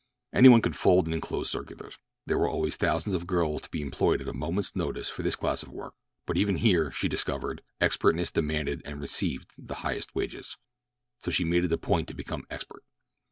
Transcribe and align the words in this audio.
Any 0.33 0.49
one 0.49 0.63
could 0.63 0.75
fold 0.75 1.05
and 1.05 1.13
enclose 1.13 1.51
circulars. 1.51 1.99
There 2.25 2.39
were 2.39 2.49
always 2.49 2.75
thousands 2.75 3.13
of 3.13 3.21
young 3.21 3.27
girls 3.27 3.61
to 3.61 3.69
be 3.69 3.83
employed 3.83 4.19
at 4.19 4.27
a 4.27 4.33
moments 4.33 4.75
notice 4.75 5.09
for 5.09 5.21
this 5.21 5.35
class 5.35 5.61
of 5.61 5.69
work; 5.69 5.93
but 6.25 6.37
even 6.37 6.55
here, 6.55 6.89
she 6.89 7.07
discovered, 7.07 7.61
expertness 7.79 8.31
demanded 8.31 8.81
and 8.83 8.99
received 8.99 9.51
the 9.59 9.75
highest 9.85 10.15
wages. 10.15 10.57
So 11.19 11.29
she 11.29 11.43
made 11.43 11.65
it 11.65 11.71
a 11.73 11.77
point 11.77 12.07
to 12.07 12.15
become 12.15 12.47
expert. 12.49 12.81